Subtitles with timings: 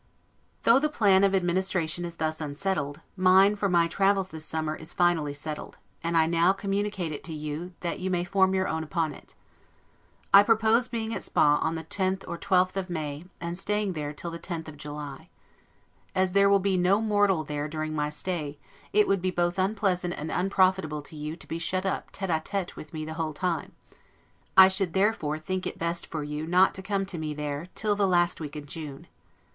[0.63, 4.95] Though the plan of administration is thus unsettled, mine, for my travels this summer, is
[4.95, 8.83] finally settled; and I now communicate it to you that you may form your own
[8.83, 9.35] upon it.
[10.33, 14.11] I propose being at Spa on the 10th or 12th of May, and staying there
[14.11, 15.29] till the 10th of July.
[16.15, 18.57] As there will be no mortal there during my stay,
[18.91, 22.41] it would be both unpleasant and unprofitable to you to be shut up tete a
[22.43, 23.73] fete with me the whole time;
[24.57, 27.95] I should therefore think it best for you not to come to me there till
[27.95, 29.05] the last week in June.